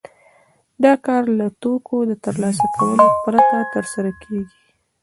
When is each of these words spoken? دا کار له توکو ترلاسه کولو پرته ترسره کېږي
دا 0.83 0.93
کار 1.05 1.23
له 1.39 1.47
توکو 1.61 1.97
ترلاسه 2.25 2.65
کولو 2.77 3.07
پرته 3.23 3.57
ترسره 3.73 4.11
کېږي 4.23 4.57